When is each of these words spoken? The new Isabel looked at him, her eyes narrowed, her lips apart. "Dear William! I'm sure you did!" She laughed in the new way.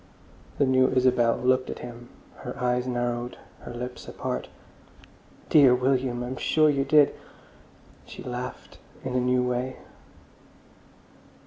The 0.57 0.65
new 0.65 0.87
Isabel 0.89 1.37
looked 1.37 1.69
at 1.69 1.77
him, 1.85 2.09
her 2.37 2.59
eyes 2.59 2.87
narrowed, 2.87 3.37
her 3.59 3.71
lips 3.71 4.07
apart. 4.07 4.47
"Dear 5.47 5.75
William! 5.75 6.23
I'm 6.23 6.37
sure 6.37 6.71
you 6.71 6.83
did!" 6.83 7.13
She 8.07 8.23
laughed 8.23 8.79
in 9.03 9.13
the 9.13 9.19
new 9.19 9.43
way. 9.43 9.75